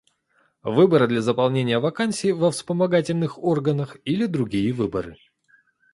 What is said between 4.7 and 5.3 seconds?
выборы.